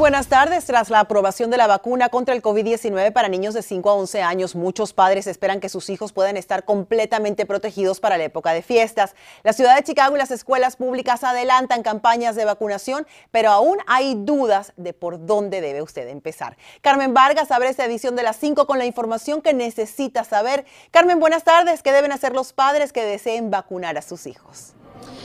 Buenas 0.00 0.28
tardes. 0.28 0.64
Tras 0.64 0.88
la 0.88 1.00
aprobación 1.00 1.50
de 1.50 1.58
la 1.58 1.66
vacuna 1.66 2.08
contra 2.08 2.34
el 2.34 2.40
COVID-19 2.40 3.12
para 3.12 3.28
niños 3.28 3.52
de 3.52 3.60
5 3.60 3.90
a 3.90 3.94
11 3.94 4.22
años, 4.22 4.56
muchos 4.56 4.94
padres 4.94 5.26
esperan 5.26 5.60
que 5.60 5.68
sus 5.68 5.90
hijos 5.90 6.14
puedan 6.14 6.38
estar 6.38 6.64
completamente 6.64 7.44
protegidos 7.44 8.00
para 8.00 8.16
la 8.16 8.24
época 8.24 8.52
de 8.52 8.62
fiestas. 8.62 9.14
La 9.42 9.52
ciudad 9.52 9.76
de 9.76 9.82
Chicago 9.82 10.16
y 10.16 10.18
las 10.18 10.30
escuelas 10.30 10.76
públicas 10.76 11.22
adelantan 11.22 11.82
campañas 11.82 12.34
de 12.34 12.46
vacunación, 12.46 13.06
pero 13.30 13.50
aún 13.50 13.76
hay 13.86 14.14
dudas 14.16 14.72
de 14.78 14.94
por 14.94 15.26
dónde 15.26 15.60
debe 15.60 15.82
usted 15.82 16.08
empezar. 16.08 16.56
Carmen 16.80 17.12
Vargas 17.12 17.50
abre 17.50 17.68
esta 17.68 17.84
edición 17.84 18.16
de 18.16 18.22
las 18.22 18.36
5 18.36 18.66
con 18.66 18.78
la 18.78 18.86
información 18.86 19.42
que 19.42 19.52
necesita 19.52 20.24
saber. 20.24 20.64
Carmen, 20.92 21.20
buenas 21.20 21.44
tardes. 21.44 21.82
¿Qué 21.82 21.92
deben 21.92 22.12
hacer 22.12 22.32
los 22.32 22.54
padres 22.54 22.94
que 22.94 23.04
deseen 23.04 23.50
vacunar 23.50 23.98
a 23.98 24.02
sus 24.02 24.26
hijos? 24.26 24.72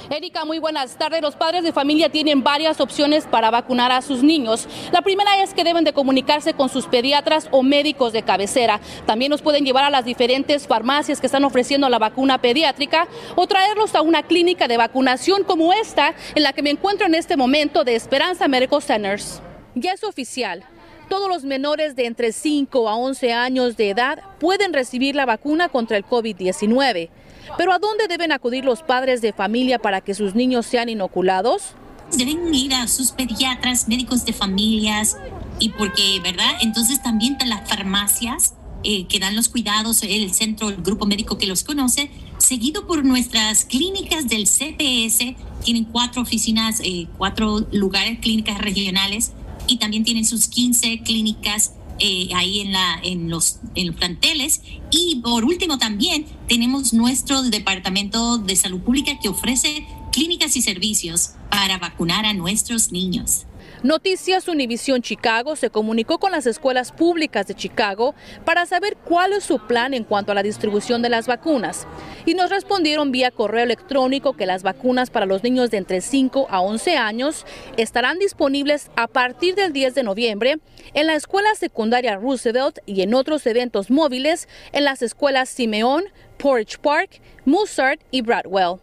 Erika, 0.09 0.45
muy 0.45 0.59
buenas 0.59 0.97
tardes. 0.97 1.21
Los 1.21 1.35
padres 1.35 1.63
de 1.63 1.73
familia 1.73 2.09
tienen 2.09 2.43
varias 2.43 2.79
opciones 2.79 3.25
para 3.25 3.49
vacunar 3.49 3.91
a 3.91 4.01
sus 4.01 4.21
niños. 4.21 4.67
La 4.91 5.01
primera 5.01 5.41
es 5.43 5.53
que 5.53 5.63
deben 5.63 5.83
de 5.83 5.93
comunicarse 5.93 6.53
con 6.53 6.69
sus 6.69 6.85
pediatras 6.85 7.47
o 7.51 7.63
médicos 7.63 8.13
de 8.13 8.23
cabecera. 8.23 8.79
También 9.05 9.31
los 9.31 9.41
pueden 9.41 9.65
llevar 9.65 9.83
a 9.83 9.89
las 9.89 10.05
diferentes 10.05 10.67
farmacias 10.67 11.19
que 11.19 11.25
están 11.25 11.43
ofreciendo 11.43 11.89
la 11.89 11.99
vacuna 11.99 12.39
pediátrica 12.39 13.07
o 13.35 13.47
traerlos 13.47 13.95
a 13.95 14.01
una 14.01 14.23
clínica 14.23 14.67
de 14.67 14.77
vacunación 14.77 15.43
como 15.43 15.73
esta 15.73 16.13
en 16.35 16.43
la 16.43 16.53
que 16.53 16.61
me 16.61 16.69
encuentro 16.69 17.07
en 17.07 17.15
este 17.15 17.35
momento 17.35 17.83
de 17.83 17.95
Esperanza 17.95 18.47
Medical 18.47 18.81
Centers. 18.81 19.41
Ya 19.73 19.91
es 19.91 20.03
oficial. 20.03 20.63
Todos 21.09 21.29
los 21.29 21.43
menores 21.43 21.95
de 21.95 22.07
entre 22.07 22.31
5 22.31 22.89
a 22.89 22.95
11 22.95 23.33
años 23.33 23.77
de 23.77 23.91
edad 23.91 24.19
pueden 24.39 24.73
recibir 24.73 25.15
la 25.15 25.25
vacuna 25.25 25.69
contra 25.69 25.97
el 25.97 26.05
COVID-19. 26.05 27.09
Pero 27.57 27.73
¿a 27.73 27.79
dónde 27.79 28.07
deben 28.07 28.31
acudir 28.31 28.65
los 28.65 28.83
padres 28.83 29.21
de 29.21 29.33
familia 29.33 29.79
para 29.79 30.01
que 30.01 30.13
sus 30.13 30.35
niños 30.35 30.65
sean 30.65 30.89
inoculados? 30.89 31.73
Deben 32.17 32.53
ir 32.53 32.73
a 32.73 32.87
sus 32.87 33.11
pediatras, 33.11 33.87
médicos 33.87 34.25
de 34.25 34.33
familias 34.33 35.17
y 35.59 35.69
porque, 35.69 36.19
¿verdad? 36.21 36.51
Entonces 36.61 37.01
también 37.01 37.37
las 37.45 37.67
farmacias 37.67 38.53
eh, 38.83 39.07
que 39.07 39.19
dan 39.19 39.35
los 39.35 39.49
cuidados, 39.49 40.03
el 40.03 40.31
centro, 40.33 40.69
el 40.69 40.77
grupo 40.77 41.05
médico 41.05 41.37
que 41.37 41.47
los 41.47 41.63
conoce, 41.63 42.11
seguido 42.37 42.85
por 42.85 43.03
nuestras 43.03 43.65
clínicas 43.65 44.27
del 44.27 44.45
CPS. 44.45 45.35
Tienen 45.63 45.85
cuatro 45.85 46.21
oficinas, 46.21 46.81
eh, 46.83 47.07
cuatro 47.17 47.65
lugares, 47.71 48.19
clínicas 48.19 48.59
regionales 48.59 49.31
y 49.67 49.77
también 49.77 50.03
tienen 50.03 50.25
sus 50.25 50.47
15 50.47 51.01
clínicas 51.03 51.73
eh, 51.99 52.29
ahí 52.35 52.61
en, 52.61 52.71
la, 52.71 52.99
en, 53.03 53.29
los, 53.29 53.59
en 53.75 53.87
los 53.87 53.95
planteles. 53.95 54.61
Y 54.91 55.21
por 55.23 55.45
último 55.45 55.77
también 55.77 56.25
tenemos 56.47 56.93
nuestro 56.93 57.41
Departamento 57.43 58.37
de 58.37 58.55
Salud 58.55 58.81
Pública 58.81 59.19
que 59.21 59.29
ofrece 59.29 59.85
clínicas 60.11 60.55
y 60.55 60.61
servicios 60.61 61.31
para 61.49 61.77
vacunar 61.77 62.25
a 62.25 62.33
nuestros 62.33 62.91
niños. 62.91 63.45
Noticias 63.85 64.47
Univisión 64.47 65.03
Chicago 65.03 65.55
se 65.55 65.69
comunicó 65.69 66.17
con 66.17 66.31
las 66.31 66.47
escuelas 66.47 66.91
públicas 66.91 67.45
de 67.45 67.53
Chicago 67.53 68.15
para 68.43 68.65
saber 68.65 68.97
cuál 68.97 69.33
es 69.33 69.43
su 69.43 69.59
plan 69.59 69.93
en 69.93 70.03
cuanto 70.03 70.31
a 70.31 70.35
la 70.35 70.41
distribución 70.41 71.03
de 71.03 71.09
las 71.09 71.27
vacunas 71.27 71.85
y 72.25 72.33
nos 72.33 72.49
respondieron 72.49 73.11
vía 73.11 73.29
correo 73.29 73.63
electrónico 73.63 74.33
que 74.33 74.47
las 74.47 74.63
vacunas 74.63 75.11
para 75.11 75.27
los 75.27 75.43
niños 75.43 75.69
de 75.69 75.77
entre 75.77 76.01
5 76.01 76.47
a 76.49 76.61
11 76.61 76.97
años 76.97 77.45
estarán 77.77 78.17
disponibles 78.17 78.89
a 78.95 79.05
partir 79.05 79.53
del 79.53 79.71
10 79.71 79.93
de 79.93 80.01
noviembre 80.01 80.57
en 80.95 81.05
la 81.05 81.13
escuela 81.13 81.53
secundaria 81.53 82.15
Roosevelt 82.15 82.79
y 82.87 83.03
en 83.03 83.13
otros 83.13 83.45
eventos 83.45 83.91
móviles 83.91 84.49
en 84.71 84.83
las 84.83 85.03
escuelas 85.03 85.47
Simeón, 85.47 86.05
Porch 86.39 86.79
Park, 86.79 87.21
Mozart 87.45 88.01
y 88.09 88.23
Bradwell. 88.23 88.79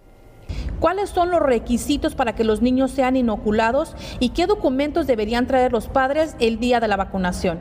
¿Cuáles 0.82 1.10
son 1.10 1.31
los 1.31 1.41
requisitos 1.41 2.16
para 2.16 2.34
que 2.34 2.43
los 2.43 2.60
niños 2.60 2.91
sean 2.91 3.15
inoculados 3.15 3.94
y 4.19 4.31
qué 4.31 4.48
documentos 4.48 5.06
deberían 5.06 5.47
traer 5.47 5.70
los 5.70 5.87
padres 5.87 6.34
el 6.41 6.59
día 6.59 6.81
de 6.81 6.88
la 6.88 6.97
vacunación? 6.97 7.60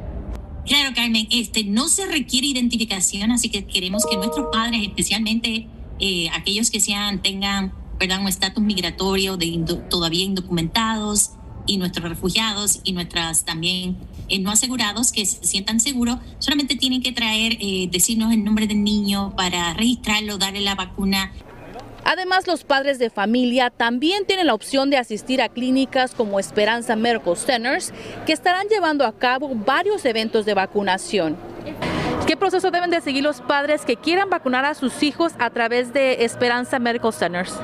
Claro, 0.65 0.89
Carmen, 0.95 1.27
este, 1.29 1.63
no 1.63 1.87
se 1.87 2.07
requiere 2.07 2.47
identificación, 2.47 3.29
así 3.29 3.49
que 3.49 3.65
queremos 3.65 4.07
que 4.07 4.17
nuestros 4.17 4.47
padres, 4.51 4.81
especialmente 4.81 5.67
eh, 5.99 6.29
aquellos 6.33 6.71
que 6.71 6.79
sean, 6.79 7.21
tengan 7.21 7.73
¿verdad? 7.99 8.21
un 8.21 8.27
estatus 8.27 8.63
migratorio 8.63 9.37
de 9.37 9.63
todavía 9.87 10.23
indocumentados 10.23 11.33
y 11.67 11.77
nuestros 11.77 12.09
refugiados 12.09 12.81
y 12.83 12.93
nuestras 12.93 13.45
también 13.45 13.97
eh, 14.29 14.39
no 14.39 14.49
asegurados 14.49 15.11
que 15.11 15.27
se 15.27 15.45
sientan 15.45 15.79
seguros, 15.79 16.17
solamente 16.39 16.75
tienen 16.75 17.03
que 17.03 17.11
traer, 17.11 17.55
eh, 17.59 17.87
decirnos 17.91 18.33
el 18.33 18.43
nombre 18.43 18.65
del 18.65 18.83
niño 18.83 19.35
para 19.37 19.75
registrarlo, 19.75 20.39
darle 20.39 20.61
la 20.61 20.73
vacuna 20.73 21.31
Además, 22.03 22.47
los 22.47 22.63
padres 22.63 22.99
de 22.99 23.09
familia 23.09 23.69
también 23.69 24.25
tienen 24.25 24.47
la 24.47 24.53
opción 24.53 24.89
de 24.89 24.97
asistir 24.97 25.41
a 25.41 25.49
clínicas 25.49 26.13
como 26.13 26.39
Esperanza 26.39 26.95
Medical 26.95 27.37
Centers, 27.37 27.93
que 28.25 28.33
estarán 28.33 28.67
llevando 28.67 29.05
a 29.05 29.17
cabo 29.17 29.49
varios 29.53 30.03
eventos 30.05 30.45
de 30.45 30.53
vacunación. 30.53 31.37
¿Qué 32.27 32.37
proceso 32.37 32.71
deben 32.71 32.89
de 32.89 33.01
seguir 33.01 33.23
los 33.23 33.41
padres 33.41 33.83
que 33.83 33.97
quieran 33.97 34.29
vacunar 34.29 34.65
a 34.65 34.73
sus 34.73 35.03
hijos 35.03 35.33
a 35.39 35.49
través 35.49 35.91
de 35.93 36.23
Esperanza 36.23 36.79
Medical 36.79 37.13
Centers? 37.13 37.59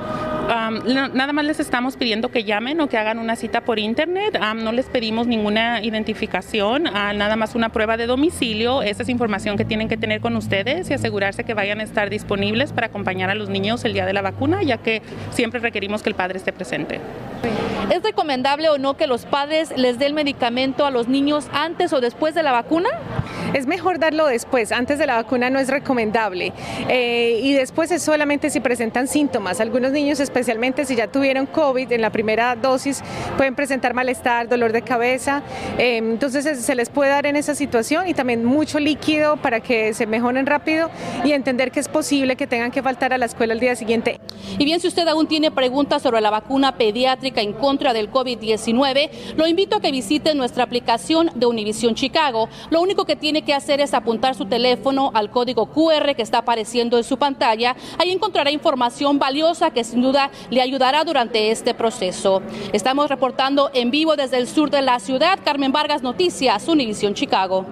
Nada 0.48 1.34
más 1.34 1.46
les 1.46 1.60
estamos 1.60 1.98
pidiendo 1.98 2.30
que 2.30 2.44
llamen 2.44 2.80
o 2.82 2.88
que 2.88 2.98
hagan 2.98 3.20
una 3.20 3.36
cita 3.36 3.62
por 3.62 3.80
internet. 3.80 4.40
no 4.56 4.72
les 4.72 4.86
pedimos 4.88 5.28
ninguna 5.28 5.82
identificación, 5.84 6.88
ah, 6.88 7.14
nada 7.14 7.36
más 7.36 7.56
una 7.56 7.70
prueba 7.70 7.98
de 7.98 8.08
domicilio. 8.08 8.82
Esa 8.82 9.04
es 9.04 9.10
información 9.10 9.58
que 9.58 9.66
tienen 9.66 9.88
que 9.88 9.98
tener 9.98 10.22
con 10.22 10.36
ustedes 10.36 10.90
y 10.90 10.94
asegurarse 10.94 11.44
que 11.44 11.54
vayan 11.54 11.80
a 11.80 11.84
estar 11.84 12.10
disponibles 12.10 12.72
para 12.72 12.88
acompañar 12.88 13.30
a 13.30 13.36
los 13.36 13.50
niños 13.50 13.84
el 13.86 13.94
día 13.94 14.06
de 14.06 14.14
la 14.14 14.22
vacuna, 14.22 14.64
ya 14.64 14.78
que 14.78 15.02
siempre 15.32 15.60
requerimos 15.60 16.04
que 16.04 16.10
el 16.10 16.16
padre 16.16 16.38
esté 16.38 16.54
presente. 16.54 17.00
¿Es 17.90 18.04
recomendable 18.04 18.70
o 18.70 18.78
no 18.78 18.98
que 18.98 19.08
los 19.08 19.26
padres 19.26 19.72
les 19.78 19.98
den 19.98 20.08
el 20.08 20.14
medicamento 20.14 20.86
a 20.86 20.92
los 20.92 21.08
niños 21.08 21.48
antes 21.52 21.92
o 21.94 22.02
después 22.02 22.34
de 22.34 22.44
la 22.44 22.52
vacuna? 22.52 22.90
Es 23.54 23.66
mejor 23.66 24.00
darlo 24.00 24.26
después, 24.28 24.72
antes 24.72 25.00
de 25.00 25.06
la 25.06 25.16
vacuna 25.16 25.50
no 25.50 25.60
es 25.60 25.70
recomendable. 25.70 26.54
Eh, 26.90 27.40
y 27.42 27.54
después 27.54 27.92
es 27.92 28.02
solamente 28.02 28.50
si 28.50 28.60
presentan 28.60 29.08
síntomas. 29.08 29.60
Algunos 29.62 29.92
niños, 29.92 30.20
especialmente 30.38 30.86
si 30.86 30.96
ya 30.96 31.08
tuvieron 31.08 31.48
COVID 31.48 31.92
en 31.92 32.00
la 32.00 32.12
primera 32.12 32.56
dosis, 32.56 33.02
pueden 33.38 33.56
presentar 33.56 33.96
malestar, 33.96 34.48
dolor 34.48 34.72
de 34.72 34.84
cabeza. 34.84 35.42
Eh, 35.80 35.98
entonces 35.98 36.64
se 36.64 36.76
les 36.76 36.90
puede 36.90 37.10
dar 37.10 37.26
en 37.26 37.36
esa 37.36 37.56
situación 37.56 38.08
y 38.08 38.14
también 38.14 38.46
mucho 38.46 38.80
líquido 38.80 39.38
para 39.38 39.62
que 39.62 39.96
se 39.96 40.06
mejoren 40.06 40.46
rápido 40.46 40.92
y 41.26 41.32
entender 41.32 41.72
que 41.72 41.80
es 41.80 41.88
posible 41.88 42.36
que 42.36 42.46
tengan 42.46 42.70
que 42.70 42.84
faltar 42.84 43.14
a 43.14 43.18
la 43.18 43.26
escuela 43.26 43.54
el 43.54 43.60
día 43.60 43.76
siguiente. 43.76 44.20
Y 44.60 44.66
bien, 44.66 44.80
si 44.80 44.88
usted 44.88 45.08
aún 45.08 45.26
tiene 45.28 45.50
preguntas 45.50 46.04
sobre 46.04 46.22
la 46.22 46.30
vacuna 46.30 46.76
pediátrica 46.76 47.42
en 47.42 47.54
contra 47.54 47.94
del 47.94 48.12
COVID-19, 48.12 49.10
lo 49.38 49.48
invito 49.48 49.78
a 49.78 49.82
que 49.82 49.92
visite 49.92 50.36
nuestra 50.36 50.66
aplicación 50.66 51.32
de 51.34 51.48
Univision 51.48 51.96
Chicago. 51.96 52.48
Lo 52.70 52.80
único 52.80 53.06
que 53.06 53.16
tiene 53.16 53.42
que 53.42 53.56
hacer 53.56 53.82
es 53.82 53.96
apuntar 53.96 54.36
su 54.36 54.46
teléfono 54.46 55.10
al 55.16 55.32
código 55.32 55.66
QR 55.72 56.16
que 56.16 56.22
está 56.22 56.40
apareciendo 56.40 57.00
en 57.00 57.04
su 57.04 57.18
pantalla. 57.18 57.76
Ahí 57.98 58.12
encontrará 58.12 58.52
información 58.52 59.18
valiosa 59.18 59.72
que 59.72 59.84
sin 59.84 60.04
duda 60.04 60.27
le 60.50 60.62
ayudará 60.62 61.04
durante 61.04 61.52
este 61.52 61.74
proceso. 61.74 62.42
Estamos 62.74 63.10
reportando 63.10 63.70
en 63.74 63.92
vivo 63.92 64.16
desde 64.16 64.38
el 64.38 64.48
sur 64.48 64.70
de 64.70 64.82
la 64.82 65.00
ciudad. 65.00 65.40
Carmen 65.44 65.72
Vargas, 65.72 66.02
Noticias, 66.02 66.68
Univision 66.68 67.14
Chicago. 67.14 67.66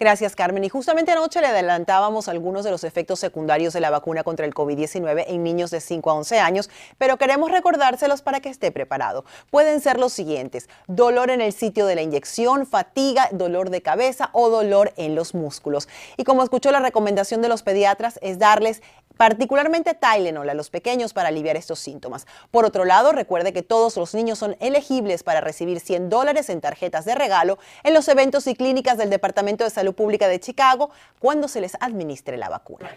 Gracias, 0.00 0.36
Carmen. 0.36 0.62
Y 0.62 0.68
justamente 0.68 1.10
anoche 1.10 1.40
le 1.40 1.48
adelantábamos 1.48 2.28
algunos 2.28 2.62
de 2.64 2.70
los 2.70 2.84
efectos 2.84 3.18
secundarios 3.18 3.72
de 3.72 3.80
la 3.80 3.90
vacuna 3.90 4.22
contra 4.22 4.46
el 4.46 4.54
COVID-19 4.54 5.24
en 5.26 5.42
niños 5.42 5.72
de 5.72 5.80
5 5.80 6.08
a 6.08 6.14
11 6.14 6.38
años, 6.38 6.70
pero 6.98 7.16
queremos 7.16 7.50
recordárselos 7.50 8.22
para 8.22 8.38
que 8.38 8.48
esté 8.48 8.70
preparado. 8.70 9.24
Pueden 9.50 9.80
ser 9.80 9.98
los 9.98 10.12
siguientes, 10.12 10.68
dolor 10.86 11.30
en 11.30 11.40
el 11.40 11.52
sitio 11.52 11.84
de 11.86 11.96
la 11.96 12.02
inyección, 12.02 12.64
fatiga, 12.64 13.28
dolor 13.32 13.70
de 13.70 13.82
cabeza 13.82 14.30
o 14.34 14.50
dolor 14.50 14.92
en 14.96 15.16
los 15.16 15.34
músculos. 15.34 15.88
Y 16.16 16.22
como 16.22 16.44
escuchó 16.44 16.70
la 16.70 16.78
recomendación 16.78 17.42
de 17.42 17.48
los 17.48 17.64
pediatras 17.64 18.20
es 18.22 18.38
darles 18.38 18.82
particularmente 19.18 19.92
Tylenol 19.92 20.48
a 20.48 20.54
los 20.54 20.70
pequeños 20.70 21.12
para 21.12 21.28
aliviar 21.28 21.56
estos 21.56 21.78
síntomas. 21.78 22.26
Por 22.50 22.64
otro 22.64 22.86
lado, 22.86 23.12
recuerde 23.12 23.52
que 23.52 23.62
todos 23.62 23.98
los 23.98 24.14
niños 24.14 24.38
son 24.38 24.56
elegibles 24.60 25.22
para 25.22 25.42
recibir 25.42 25.80
100 25.80 26.08
dólares 26.08 26.48
en 26.48 26.62
tarjetas 26.62 27.04
de 27.04 27.14
regalo 27.14 27.58
en 27.82 27.92
los 27.92 28.08
eventos 28.08 28.46
y 28.46 28.54
clínicas 28.54 28.96
del 28.96 29.10
Departamento 29.10 29.64
de 29.64 29.70
Salud 29.70 29.94
Pública 29.94 30.28
de 30.28 30.40
Chicago 30.40 30.90
cuando 31.18 31.48
se 31.48 31.60
les 31.60 31.76
administre 31.80 32.38
la 32.38 32.48
vacuna. 32.48 32.88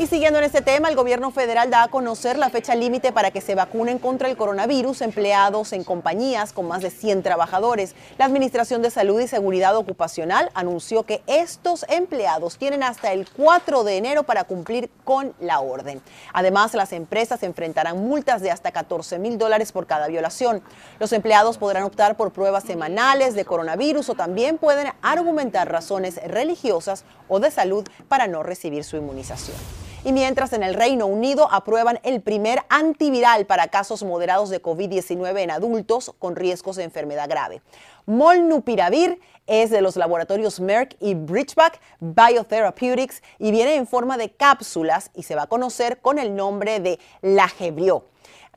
Y 0.00 0.06
siguiendo 0.06 0.38
en 0.38 0.46
este 0.46 0.62
tema, 0.62 0.88
el 0.88 0.96
gobierno 0.96 1.30
federal 1.30 1.68
da 1.68 1.82
a 1.82 1.88
conocer 1.88 2.38
la 2.38 2.48
fecha 2.48 2.74
límite 2.74 3.12
para 3.12 3.32
que 3.32 3.42
se 3.42 3.54
vacunen 3.54 3.98
contra 3.98 4.30
el 4.30 4.36
coronavirus 4.38 5.02
empleados 5.02 5.74
en 5.74 5.84
compañías 5.84 6.54
con 6.54 6.66
más 6.66 6.80
de 6.80 6.88
100 6.88 7.22
trabajadores. 7.22 7.94
La 8.16 8.24
Administración 8.24 8.80
de 8.80 8.90
Salud 8.90 9.20
y 9.20 9.28
Seguridad 9.28 9.76
Ocupacional 9.76 10.50
anunció 10.54 11.02
que 11.02 11.20
estos 11.26 11.84
empleados 11.90 12.56
tienen 12.56 12.82
hasta 12.82 13.12
el 13.12 13.28
4 13.28 13.84
de 13.84 13.98
enero 13.98 14.22
para 14.22 14.44
cumplir 14.44 14.88
con 15.04 15.34
la 15.38 15.60
orden. 15.60 16.00
Además, 16.32 16.72
las 16.72 16.94
empresas 16.94 17.42
enfrentarán 17.42 17.98
multas 17.98 18.40
de 18.40 18.50
hasta 18.50 18.72
14 18.72 19.18
mil 19.18 19.36
dólares 19.36 19.70
por 19.70 19.86
cada 19.86 20.08
violación. 20.08 20.62
Los 20.98 21.12
empleados 21.12 21.58
podrán 21.58 21.82
optar 21.82 22.16
por 22.16 22.32
pruebas 22.32 22.64
semanales 22.64 23.34
de 23.34 23.44
coronavirus 23.44 24.08
o 24.08 24.14
también 24.14 24.56
pueden 24.56 24.94
argumentar 25.02 25.70
razones 25.70 26.18
religiosas 26.26 27.04
o 27.28 27.38
de 27.38 27.50
salud 27.50 27.86
para 28.08 28.28
no 28.28 28.42
recibir 28.42 28.82
su 28.82 28.96
inmunización. 28.96 29.89
Y 30.02 30.12
mientras 30.12 30.54
en 30.54 30.62
el 30.62 30.72
Reino 30.72 31.04
Unido 31.04 31.46
aprueban 31.52 32.00
el 32.04 32.22
primer 32.22 32.62
antiviral 32.70 33.44
para 33.44 33.68
casos 33.68 34.02
moderados 34.02 34.48
de 34.48 34.62
COVID-19 34.62 35.40
en 35.40 35.50
adultos 35.50 36.14
con 36.18 36.36
riesgos 36.36 36.76
de 36.76 36.84
enfermedad 36.84 37.28
grave. 37.28 37.60
Molnupiravir 38.06 39.20
es 39.46 39.68
de 39.68 39.82
los 39.82 39.96
laboratorios 39.96 40.58
Merck 40.58 40.96
y 41.00 41.14
Bridgeback 41.14 41.80
Biotherapeutics 42.00 43.22
y 43.38 43.50
viene 43.50 43.74
en 43.74 43.86
forma 43.86 44.16
de 44.16 44.30
cápsulas 44.30 45.10
y 45.14 45.24
se 45.24 45.34
va 45.34 45.42
a 45.42 45.48
conocer 45.48 46.00
con 46.00 46.18
el 46.18 46.34
nombre 46.34 46.80
de 46.80 46.98
Lagebrio. 47.20 48.06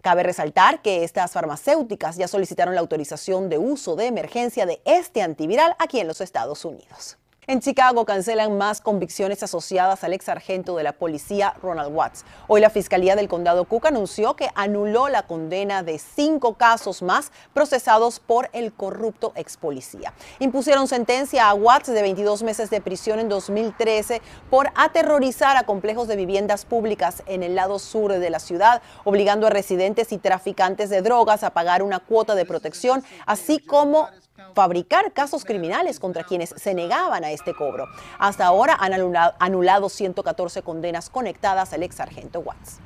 Cabe 0.02 0.24
resaltar 0.24 0.82
que 0.82 1.04
estas 1.04 1.34
farmacéuticas 1.34 2.16
ya 2.16 2.30
solicitaron 2.30 2.74
la 2.74 2.82
autorización 2.82 3.50
de 3.50 3.58
uso 3.58 3.98
de 3.98 4.06
emergencia 4.06 4.66
de 4.66 4.82
este 4.86 5.22
antiviral 5.22 5.76
aquí 5.78 6.00
en 6.00 6.08
los 6.08 6.22
Estados 6.22 6.64
Unidos. 6.64 7.18
En 7.46 7.60
Chicago 7.60 8.06
cancelan 8.06 8.58
más 8.58 8.80
convicciones 8.80 9.44
asociadas 9.44 10.06
al 10.06 10.14
ex 10.14 10.24
sargento 10.26 10.78
de 10.78 10.84
la 10.84 10.94
policía 10.94 11.54
Ronald 11.62 11.94
Watts. 11.94 12.24
Hoy 12.48 12.62
la 12.62 12.70
Fiscalía 12.70 13.18
del 13.18 13.28
Condado 13.28 13.66
Cook 13.66 13.88
anunció 13.88 14.38
que 14.38 14.48
anuló 14.56 15.10
la 15.10 15.24
condena 15.24 15.84
de 15.84 16.00
cinco 16.00 16.54
casos 16.54 17.02
más 17.02 17.34
procesados 17.54 18.22
por 18.22 18.50
el 18.54 18.72
corrupto 18.72 19.34
ex 19.36 19.58
policía. 19.58 20.14
Impusieron 20.40 20.88
sentencia 20.88 21.50
a 21.50 21.54
Watts 21.54 21.88
de 21.88 22.02
22 22.02 22.44
meses 22.44 22.70
de 22.70 22.80
prisión 22.80 23.20
en 23.20 23.28
2013 23.28 24.22
por 24.50 24.70
aterrorizar 24.76 25.58
a 25.58 25.64
complejos 25.64 26.08
de 26.08 26.16
viviendas 26.16 26.64
públicas 26.64 27.24
en 27.26 27.44
el 27.44 27.56
lado 27.56 27.78
sur 27.78 28.14
de 28.14 28.30
la 28.30 28.40
ciudad, 28.40 28.82
obligando 29.04 29.48
a 29.48 29.50
residentes 29.50 30.14
y 30.14 30.18
traficantes 30.18 30.90
de 30.90 31.02
drogas 31.02 31.44
a 31.44 31.50
pagar 31.50 31.84
una 31.84 32.00
cuota 32.00 32.36
de 32.36 32.46
protección, 32.46 33.04
así 33.26 33.60
como 33.60 34.08
fabricar 34.54 35.14
casos 35.14 35.46
criminales 35.46 36.00
contra 36.00 36.24
quienes 36.24 36.54
se 36.56 36.74
negaban 36.74 37.24
a 37.24 37.32
este 37.32 37.54
cobro. 37.54 37.88
Hasta 38.20 38.46
ahora 38.46 38.78
han 38.80 38.94
anulado 39.40 39.90
114 39.90 40.62
condenas 40.62 41.10
conectadas 41.10 41.74
al 41.74 41.84
ex 41.84 41.96
sargento 41.96 42.40
Watts. 42.40 42.80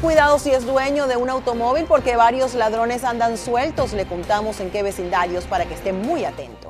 Cuidado 0.00 0.38
si 0.38 0.50
es 0.50 0.66
dueño 0.66 1.06
de 1.06 1.16
un 1.16 1.30
automóvil 1.30 1.86
porque 1.86 2.14
varios 2.14 2.54
ladrones 2.54 3.04
andan 3.04 3.38
sueltos. 3.38 3.94
Le 3.94 4.06
contamos 4.06 4.60
en 4.60 4.70
qué 4.70 4.82
vecindarios 4.82 5.44
para 5.44 5.64
que 5.64 5.74
esté 5.74 5.94
muy 5.94 6.26
atento. 6.26 6.68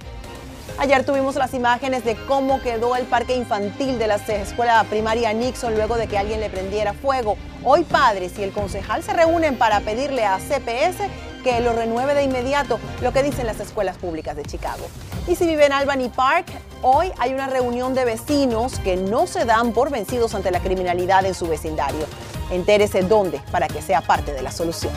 Ayer 0.79 1.05
tuvimos 1.05 1.37
las 1.37 1.55
imágenes 1.55 2.05
de 2.05 2.17
cómo 2.27 2.61
quedó 2.61 2.97
el 2.97 3.07
parque 3.07 3.37
infantil 3.37 3.99
de 3.99 4.09
la 4.09 4.17
escuela 4.17 4.85
primaria 4.91 5.33
Nixon 5.33 5.75
luego 5.75 5.97
de 5.97 6.09
que 6.09 6.19
alguien 6.19 6.41
le 6.41 6.51
prendiera 6.51 6.93
fuego. 6.93 7.37
Hoy 7.65 7.85
padres 7.85 8.39
y 8.39 8.43
el 8.43 8.53
concejal 8.53 9.03
se 9.03 9.13
reúnen 9.13 9.57
para 9.57 9.81
pedirle 9.81 10.25
a 10.25 10.39
CPS 10.39 11.09
que 11.45 11.61
lo 11.61 11.73
renueve 11.73 12.15
de 12.15 12.25
inmediato, 12.25 12.81
lo 13.03 13.13
que 13.13 13.23
dicen 13.23 13.47
las 13.47 13.61
escuelas 13.61 13.99
públicas 13.99 14.35
de 14.35 14.43
Chicago. 14.43 14.85
Y 15.29 15.37
si 15.37 15.47
vive 15.47 15.67
en 15.67 15.73
Albany 15.73 16.09
Park, 16.09 16.47
hoy 16.83 17.13
hay 17.19 17.33
una 17.35 17.47
reunión 17.47 17.95
de 17.95 18.05
vecinos 18.05 18.81
que 18.81 18.97
no 18.97 19.29
se 19.29 19.45
dan 19.45 19.73
por 19.73 19.91
vencidos 19.91 20.35
ante 20.35 20.51
la 20.51 20.61
criminalidad 20.61 21.25
en 21.25 21.35
su 21.35 21.47
vecindario. 21.47 22.07
Entérese 22.51 23.03
dónde 23.03 23.41
para 23.53 23.69
que 23.69 23.83
sea 23.83 24.01
parte 24.01 24.33
de 24.33 24.43
la 24.43 24.51
solución. 24.51 24.93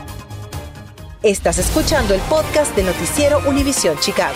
Estás 1.21 1.57
escuchando 1.57 2.13
el 2.13 2.21
podcast 2.21 2.75
de 2.75 2.83
Noticiero 2.83 3.41
Univisión 3.47 3.99
Chicago. 3.99 4.35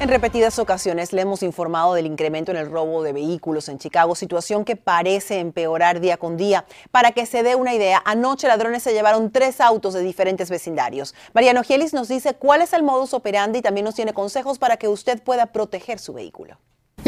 En 0.00 0.08
repetidas 0.08 0.60
ocasiones 0.60 1.12
le 1.12 1.22
hemos 1.22 1.42
informado 1.42 1.94
del 1.94 2.06
incremento 2.06 2.52
en 2.52 2.56
el 2.56 2.70
robo 2.70 3.02
de 3.02 3.12
vehículos 3.12 3.68
en 3.68 3.78
Chicago, 3.78 4.14
situación 4.14 4.64
que 4.64 4.76
parece 4.76 5.40
empeorar 5.40 5.98
día 5.98 6.18
con 6.18 6.36
día. 6.36 6.66
Para 6.92 7.10
que 7.10 7.26
se 7.26 7.42
dé 7.42 7.56
una 7.56 7.74
idea, 7.74 8.00
anoche 8.04 8.46
ladrones 8.46 8.84
se 8.84 8.92
llevaron 8.92 9.32
tres 9.32 9.60
autos 9.60 9.94
de 9.94 10.02
diferentes 10.02 10.50
vecindarios. 10.50 11.16
Mariano 11.34 11.64
Gielis 11.64 11.94
nos 11.94 12.06
dice 12.06 12.34
cuál 12.34 12.62
es 12.62 12.74
el 12.74 12.84
modus 12.84 13.12
operandi 13.12 13.58
y 13.58 13.62
también 13.62 13.86
nos 13.86 13.96
tiene 13.96 14.14
consejos 14.14 14.60
para 14.60 14.76
que 14.76 14.86
usted 14.86 15.20
pueda 15.20 15.46
proteger 15.46 15.98
su 15.98 16.12
vehículo. 16.12 16.58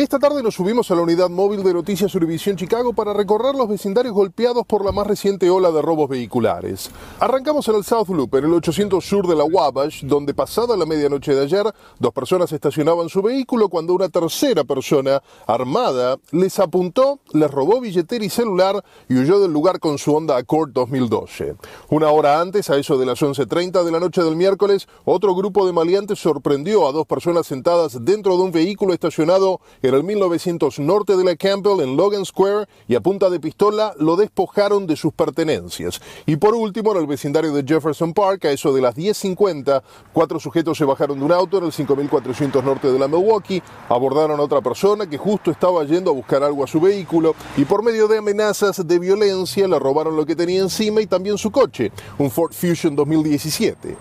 Esta 0.00 0.18
tarde 0.18 0.42
nos 0.42 0.54
subimos 0.54 0.90
a 0.90 0.94
la 0.94 1.02
unidad 1.02 1.28
móvil 1.28 1.62
de 1.62 1.74
Noticias 1.74 2.14
Univisión 2.14 2.56
Chicago 2.56 2.94
para 2.94 3.12
recorrer 3.12 3.54
los 3.54 3.68
vecindarios 3.68 4.14
golpeados 4.14 4.64
por 4.64 4.82
la 4.82 4.92
más 4.92 5.06
reciente 5.06 5.50
ola 5.50 5.70
de 5.70 5.82
robos 5.82 6.08
vehiculares. 6.08 6.90
Arrancamos 7.18 7.68
en 7.68 7.74
el 7.74 7.84
South 7.84 8.08
Loop, 8.08 8.34
en 8.36 8.46
el 8.46 8.54
800 8.54 9.04
sur 9.04 9.26
de 9.26 9.36
la 9.36 9.44
Wabash, 9.44 10.04
donde 10.04 10.32
pasada 10.32 10.74
la 10.74 10.86
medianoche 10.86 11.34
de 11.34 11.42
ayer, 11.42 11.66
dos 11.98 12.14
personas 12.14 12.50
estacionaban 12.50 13.10
su 13.10 13.20
vehículo 13.20 13.68
cuando 13.68 13.92
una 13.92 14.08
tercera 14.08 14.64
persona, 14.64 15.22
armada, 15.46 16.16
les 16.30 16.58
apuntó, 16.60 17.20
les 17.34 17.50
robó 17.50 17.78
billetera 17.78 18.24
y 18.24 18.30
celular 18.30 18.82
y 19.06 19.18
huyó 19.18 19.38
del 19.38 19.52
lugar 19.52 19.80
con 19.80 19.98
su 19.98 20.16
Honda 20.16 20.38
Accord 20.38 20.70
2012. 20.72 21.56
Una 21.90 22.08
hora 22.08 22.40
antes, 22.40 22.70
a 22.70 22.78
eso 22.78 22.96
de 22.96 23.04
las 23.04 23.20
11.30 23.20 23.84
de 23.84 23.92
la 23.92 24.00
noche 24.00 24.22
del 24.22 24.36
miércoles, 24.36 24.88
otro 25.04 25.34
grupo 25.34 25.66
de 25.66 25.74
maleantes 25.74 26.20
sorprendió 26.20 26.88
a 26.88 26.92
dos 26.92 27.06
personas 27.06 27.46
sentadas 27.46 28.02
dentro 28.02 28.38
de 28.38 28.44
un 28.44 28.50
vehículo 28.50 28.94
estacionado 28.94 29.60
en 29.89 29.89
el 29.94 30.04
1900 30.04 30.78
norte 30.80 31.16
de 31.16 31.24
la 31.24 31.36
Campbell, 31.36 31.80
en 31.80 31.96
Logan 31.96 32.24
Square, 32.24 32.66
y 32.88 32.94
a 32.94 33.00
punta 33.00 33.30
de 33.30 33.40
pistola 33.40 33.94
lo 33.98 34.16
despojaron 34.16 34.86
de 34.86 34.96
sus 34.96 35.12
pertenencias. 35.12 36.00
Y 36.26 36.36
por 36.36 36.54
último, 36.54 36.92
en 36.92 36.98
el 36.98 37.06
vecindario 37.06 37.52
de 37.52 37.64
Jefferson 37.66 38.12
Park, 38.12 38.44
a 38.44 38.50
eso 38.50 38.72
de 38.72 38.80
las 38.80 38.96
10.50, 38.96 39.82
cuatro 40.12 40.38
sujetos 40.38 40.78
se 40.78 40.84
bajaron 40.84 41.18
de 41.18 41.24
un 41.24 41.32
auto 41.32 41.58
en 41.58 41.64
el 41.64 41.72
5400 41.72 42.64
norte 42.64 42.92
de 42.92 42.98
la 42.98 43.08
Milwaukee, 43.08 43.62
abordaron 43.88 44.38
a 44.38 44.42
otra 44.42 44.60
persona 44.60 45.08
que 45.08 45.18
justo 45.18 45.50
estaba 45.50 45.84
yendo 45.84 46.10
a 46.10 46.14
buscar 46.14 46.42
algo 46.42 46.64
a 46.64 46.66
su 46.66 46.80
vehículo 46.80 47.34
y 47.56 47.64
por 47.64 47.82
medio 47.82 48.08
de 48.08 48.18
amenazas 48.18 48.86
de 48.86 48.98
violencia 48.98 49.66
le 49.66 49.78
robaron 49.78 50.16
lo 50.16 50.26
que 50.26 50.36
tenía 50.36 50.60
encima 50.60 51.00
y 51.00 51.06
también 51.06 51.38
su 51.38 51.50
coche, 51.50 51.92
un 52.18 52.30
Ford 52.30 52.52
Fusion 52.52 52.94
2017. 52.96 53.96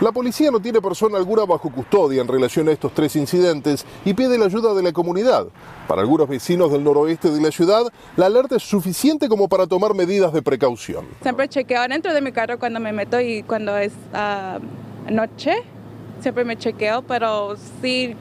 La 0.00 0.12
policía 0.12 0.50
no 0.50 0.60
tiene 0.60 0.80
persona 0.80 1.18
alguna 1.18 1.44
bajo 1.44 1.70
custodia 1.70 2.22
en 2.22 2.28
relación 2.28 2.66
a 2.70 2.72
estos 2.72 2.94
tres 2.94 3.16
incidentes 3.16 3.84
y 4.02 4.14
pide 4.14 4.38
la 4.38 4.46
ayuda 4.46 4.72
de 4.72 4.82
la 4.82 4.92
comunidad. 4.92 5.48
Para 5.86 6.00
algunos 6.00 6.26
vecinos 6.26 6.72
del 6.72 6.82
noroeste 6.82 7.30
de 7.30 7.38
la 7.38 7.50
ciudad, 7.50 7.82
la 8.16 8.26
alerta 8.26 8.56
es 8.56 8.62
suficiente 8.62 9.28
como 9.28 9.46
para 9.46 9.66
tomar 9.66 9.92
medidas 9.92 10.32
de 10.32 10.40
precaución. 10.40 11.04
Siempre 11.22 11.48
chequeo 11.48 11.86
dentro 11.86 12.14
de 12.14 12.22
mi 12.22 12.32
carro 12.32 12.58
cuando 12.58 12.80
me 12.80 12.94
meto 12.94 13.20
y 13.20 13.42
cuando 13.42 13.76
es 13.76 13.92
ah, 14.14 14.58
noche. 15.10 15.64
Siempre 16.20 16.46
me 16.46 16.56
chequeo, 16.56 17.02
pero 17.02 17.56
sí 17.82 18.16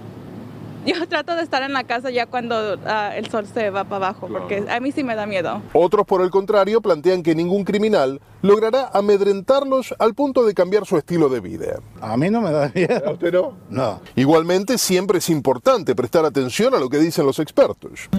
yo 0.85 1.07
trato 1.09 1.35
de 1.35 1.43
estar 1.43 1.63
en 1.63 1.73
la 1.73 1.83
casa 1.83 2.09
ya 2.09 2.25
cuando 2.25 2.77
ah, 2.85 3.11
el 3.15 3.29
sol 3.29 3.45
se 3.51 3.69
va 3.69 3.83
para 3.83 4.07
abajo, 4.07 4.27
porque 4.27 4.65
a 4.69 4.79
mí 4.79 4.91
sí 4.91 5.03
me 5.03 5.15
da 5.15 5.25
miedo. 5.25 5.61
Otros, 5.73 6.05
por 6.05 6.21
el 6.21 6.29
contrario, 6.29 6.81
plantean 6.81 7.23
que 7.23 7.35
ningún 7.35 7.63
criminal 7.63 8.21
logrará 8.41 8.89
amedrentarlos 8.93 9.93
al 9.99 10.13
punto 10.13 10.45
de 10.45 10.53
cambiar 10.53 10.85
su 10.85 10.97
estilo 10.97 11.29
de 11.29 11.41
vida. 11.41 11.79
A 12.01 12.15
mí 12.17 12.29
no 12.29 12.41
me 12.41 12.51
da 12.51 12.71
miedo. 12.73 13.01
¿A 13.05 13.11
usted 13.11 13.33
no? 13.33 13.57
No. 13.69 14.01
Igualmente, 14.15 14.77
siempre 14.77 15.17
es 15.17 15.29
importante 15.29 15.95
prestar 15.95 16.25
atención 16.25 16.73
a 16.73 16.79
lo 16.79 16.89
que 16.89 16.99
dicen 16.99 17.25
los 17.25 17.39
expertos. 17.39 18.09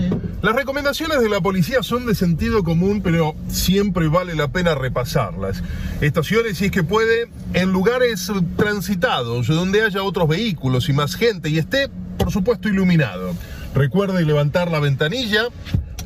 Las 0.42 0.54
recomendaciones 0.54 1.20
de 1.20 1.28
la 1.28 1.40
policía 1.40 1.82
son 1.82 2.06
de 2.06 2.14
sentido 2.14 2.64
común, 2.64 3.02
pero 3.02 3.34
siempre 3.48 4.08
vale 4.08 4.34
la 4.34 4.48
pena 4.48 4.74
repasarlas. 4.74 5.62
Estaciones, 6.00 6.58
si 6.58 6.66
es 6.66 6.70
que 6.70 6.82
puede, 6.82 7.28
en 7.52 7.72
lugares 7.72 8.30
transitados, 8.56 9.48
donde 9.48 9.82
haya 9.82 10.02
otros 10.02 10.28
vehículos 10.28 10.88
y 10.88 10.92
más 10.92 11.14
gente 11.14 11.50
y 11.50 11.58
esté 11.58 11.90
por 12.20 12.30
supuesto 12.30 12.68
iluminado. 12.68 13.34
Recuerde 13.74 14.26
levantar 14.26 14.70
la 14.70 14.78
ventanilla, 14.78 15.44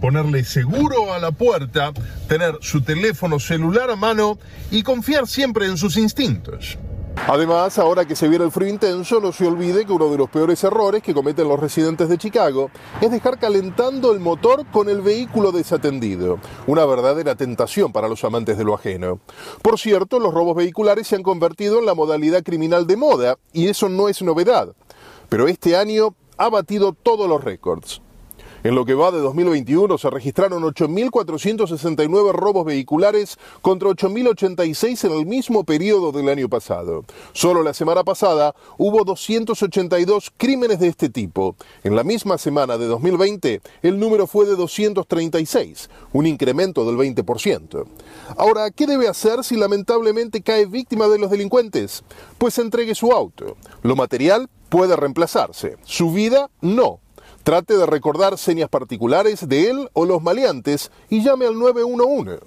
ponerle 0.01 0.45
seguro 0.45 1.13
a 1.13 1.19
la 1.19 1.33
puerta, 1.33 1.93
tener 2.29 2.57
su 2.61 2.83
teléfono 2.83 3.41
celular 3.41 3.91
a 3.91 3.97
mano 3.97 4.39
y 4.71 4.85
confiar 4.85 5.27
siempre 5.27 5.67
en 5.67 5.77
sus 5.77 5.97
instintos. 5.97 6.79
Además, 7.27 7.79
ahora 7.79 8.05
que 8.05 8.15
se 8.15 8.29
viene 8.29 8.45
el 8.45 8.53
frío 8.53 8.69
intenso, 8.69 9.19
no 9.21 9.33
se 9.33 9.45
olvide 9.45 9.85
que 9.85 9.93
uno 9.93 10.09
de 10.09 10.19
los 10.19 10.31
peores 10.31 10.63
errores 10.63 11.03
que 11.03 11.15
cometen 11.15 11.49
los 11.49 11.59
residentes 11.59 12.09
de 12.09 12.19
Chicago 12.19 12.71
es 13.01 13.11
dejar 13.11 13.39
calentando 13.41 14.13
el 14.13 14.21
motor 14.21 14.67
con 14.71 14.89
el 14.89 15.01
vehículo 15.01 15.51
desatendido. 15.51 16.39
Una 16.69 16.85
verdadera 16.87 17.35
tentación 17.35 17.93
para 17.93 18.09
los 18.09 18.23
amantes 18.23 18.57
de 18.57 18.65
lo 18.65 18.75
ajeno. 18.75 19.21
Por 19.63 19.81
cierto, 19.81 20.21
los 20.21 20.33
robos 20.33 20.55
vehiculares 20.55 21.09
se 21.09 21.17
han 21.17 21.25
convertido 21.25 21.81
en 21.81 21.87
la 21.87 21.95
modalidad 21.95 22.45
criminal 22.45 22.87
de 22.87 22.97
moda 22.97 23.37
y 23.53 23.67
eso 23.67 23.89
no 23.89 24.09
es 24.09 24.23
novedad 24.23 24.75
pero 25.35 25.49
este 25.49 25.75
año 25.75 26.15
ha 26.37 26.49
batido 26.49 26.93
todos 26.93 27.29
los 27.29 27.43
récords. 27.43 28.01
En 28.63 28.77
lo 28.77 28.85
que 28.85 28.95
va 28.95 29.11
de 29.11 29.19
2021 29.19 29.99
se 29.99 30.09
registraron 30.09 30.63
8.469 30.63 32.33
robos 32.33 32.65
vehiculares 32.65 33.37
contra 33.61 33.89
8.086 33.89 35.05
en 35.07 35.19
el 35.19 35.27
mismo 35.27 35.65
periodo 35.65 36.13
del 36.13 36.29
año 36.29 36.49
pasado. 36.49 37.05
Solo 37.33 37.65
la 37.65 37.75
semana 37.75 38.05
pasada 38.05 38.55
hubo 38.79 39.03
282 39.03 40.33
crímenes 40.37 40.79
de 40.79 40.87
este 40.87 41.09
tipo. 41.09 41.57
En 41.83 41.97
la 41.97 42.05
misma 42.05 42.39
semana 42.39 42.79
de 42.79 42.87
2020 42.87 43.61
el 43.83 43.99
número 43.99 44.29
fue 44.29 44.47
de 44.47 44.55
236, 44.55 45.91
un 46.13 46.27
incremento 46.27 46.87
del 46.87 46.97
20%. 46.97 47.85
Ahora, 48.37 48.71
¿qué 48.71 48.87
debe 48.87 49.09
hacer 49.09 49.43
si 49.43 49.57
lamentablemente 49.57 50.43
cae 50.43 50.67
víctima 50.67 51.09
de 51.09 51.19
los 51.19 51.33
delincuentes? 51.33 52.05
Pues 52.39 52.57
entregue 52.59 52.95
su 52.95 53.11
auto. 53.11 53.57
Lo 53.83 53.97
material 53.97 54.49
puede 54.75 54.97
reemplazarse, 54.97 55.77
su 55.85 56.11
vida 56.11 56.51
no. 56.61 56.99
Trate 57.45 57.77
de 57.77 57.87
recordar 57.87 58.37
señas 58.37 58.69
particulares 58.69 59.49
de 59.49 59.71
él 59.71 59.89
o 59.93 60.05
los 60.05 60.21
maleantes 60.21 60.91
y 61.09 61.23
llame 61.23 61.47
al 61.47 61.57
911. 61.57 62.41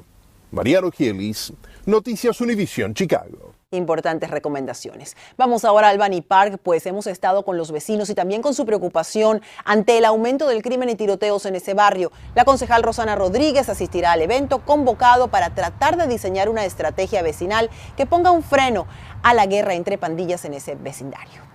Mariano 0.52 0.92
Gielis, 0.92 1.54
Noticias 1.86 2.42
Univision, 2.42 2.94
Chicago 2.94 3.54
importantes 3.72 4.32
recomendaciones. 4.32 5.18
Vamos 5.38 5.66
ahora 5.66 5.90
al 5.90 5.98
Bunny 5.98 6.22
Park, 6.22 6.60
pues 6.64 6.86
hemos 6.86 7.06
estado 7.06 7.44
con 7.44 7.58
los 7.58 7.72
vecinos 7.72 8.10
y 8.10 8.16
también 8.16 8.42
con 8.42 8.54
su 8.54 8.66
preocupación 8.66 9.42
ante 9.66 9.98
el 9.98 10.06
aumento 10.06 10.48
del 10.48 10.62
crimen 10.62 10.88
y 10.88 10.96
tiroteos 10.96 11.46
en 11.46 11.56
ese 11.56 11.74
barrio. 11.74 12.14
La 12.34 12.46
concejal 12.46 12.82
Rosana 12.82 13.16
Rodríguez 13.16 13.68
asistirá 13.68 14.14
al 14.14 14.22
evento 14.22 14.64
convocado 14.64 15.28
para 15.28 15.54
tratar 15.54 15.98
de 15.98 16.08
diseñar 16.08 16.48
una 16.48 16.64
estrategia 16.64 17.22
vecinal 17.22 17.70
que 17.98 18.06
ponga 18.06 18.32
un 18.32 18.42
freno 18.42 18.88
a 19.22 19.34
la 19.34 19.46
guerra 19.46 19.74
entre 19.74 19.98
pandillas 19.98 20.46
en 20.46 20.54
ese 20.54 20.76
vecindario. 20.76 21.47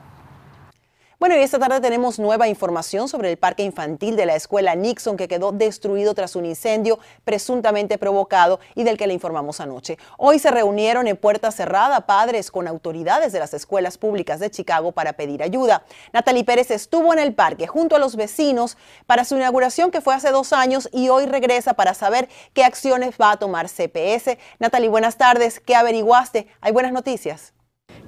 Bueno, 1.22 1.36
y 1.36 1.42
esta 1.42 1.60
tarde 1.60 1.80
tenemos 1.80 2.18
nueva 2.18 2.48
información 2.48 3.06
sobre 3.06 3.30
el 3.30 3.36
parque 3.36 3.62
infantil 3.62 4.16
de 4.16 4.26
la 4.26 4.34
escuela 4.34 4.74
Nixon 4.74 5.16
que 5.16 5.28
quedó 5.28 5.52
destruido 5.52 6.14
tras 6.14 6.34
un 6.34 6.44
incendio 6.44 6.98
presuntamente 7.22 7.96
provocado 7.96 8.58
y 8.74 8.82
del 8.82 8.96
que 8.96 9.06
le 9.06 9.14
informamos 9.14 9.60
anoche. 9.60 9.98
Hoy 10.18 10.40
se 10.40 10.50
reunieron 10.50 11.06
en 11.06 11.16
puerta 11.16 11.52
cerrada 11.52 12.06
padres 12.06 12.50
con 12.50 12.66
autoridades 12.66 13.32
de 13.32 13.38
las 13.38 13.54
escuelas 13.54 13.98
públicas 13.98 14.40
de 14.40 14.50
Chicago 14.50 14.90
para 14.90 15.12
pedir 15.12 15.44
ayuda. 15.44 15.84
Natalie 16.12 16.42
Pérez 16.42 16.72
estuvo 16.72 17.12
en 17.12 17.20
el 17.20 17.34
parque 17.34 17.68
junto 17.68 17.94
a 17.94 18.00
los 18.00 18.16
vecinos 18.16 18.76
para 19.06 19.24
su 19.24 19.36
inauguración 19.36 19.92
que 19.92 20.00
fue 20.00 20.16
hace 20.16 20.32
dos 20.32 20.52
años 20.52 20.88
y 20.90 21.08
hoy 21.08 21.26
regresa 21.26 21.74
para 21.74 21.94
saber 21.94 22.28
qué 22.52 22.64
acciones 22.64 23.14
va 23.14 23.30
a 23.30 23.36
tomar 23.36 23.68
CPS. 23.68 24.38
Natalie, 24.58 24.88
buenas 24.88 25.18
tardes. 25.18 25.60
¿Qué 25.60 25.76
averiguaste? 25.76 26.48
¿Hay 26.60 26.72
buenas 26.72 26.90
noticias? 26.90 27.52